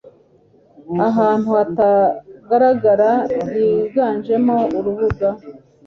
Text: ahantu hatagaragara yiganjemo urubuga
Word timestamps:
ahantu 1.07 1.47
hatagaragara 1.57 3.09
yiganjemo 3.57 4.57
urubuga 4.77 5.27